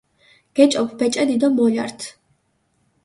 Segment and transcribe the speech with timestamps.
[0.55, 2.07] გეჭოფჷ ბეჭედი დო მოლართჷ.